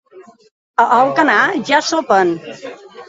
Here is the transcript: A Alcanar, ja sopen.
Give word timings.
A 0.83 0.87
Alcanar, 1.01 1.43
ja 1.71 1.83
sopen. 1.91 2.33